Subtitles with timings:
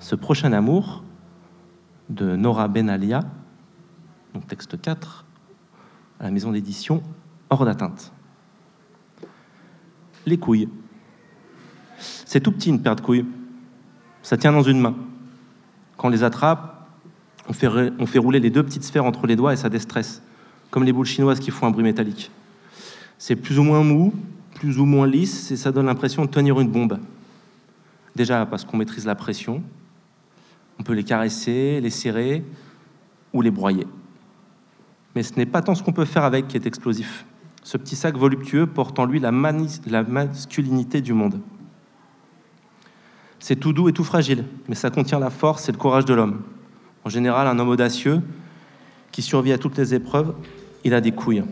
[0.00, 1.02] Ce prochain amour
[2.08, 3.20] de Nora Benalia,
[4.32, 5.24] donc texte 4,
[6.20, 7.02] à la maison d'édition,
[7.50, 8.12] hors d'atteinte.
[10.24, 10.68] Les couilles.
[11.98, 13.26] C'est tout petit une paire de couilles.
[14.22, 14.94] Ça tient dans une main.
[15.96, 16.86] Quand on les attrape,
[17.48, 17.68] on fait,
[17.98, 20.22] on fait rouler les deux petites sphères entre les doigts et ça déstresse,
[20.70, 22.30] comme les boules chinoises qui font un bruit métallique.
[23.18, 24.14] C'est plus ou moins mou,
[24.54, 27.00] plus ou moins lisse, et ça donne l'impression de tenir une bombe.
[28.14, 29.62] Déjà parce qu'on maîtrise la pression,
[30.78, 32.44] on peut les caresser, les serrer
[33.32, 33.86] ou les broyer.
[35.14, 37.24] Mais ce n'est pas tant ce qu'on peut faire avec qui est explosif.
[37.62, 41.40] Ce petit sac voluptueux porte en lui la, masculinité du monde.
[43.40, 46.14] C'est tout doux et tout fragile, mais ça contient la force et le courage de
[46.14, 46.42] l'homme.
[47.04, 48.20] En général, un homme audacieux
[49.12, 50.34] qui survit à toutes les épreuves,
[50.84, 51.44] il a des couilles.